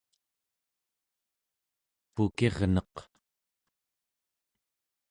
pukirneq 2.13 2.95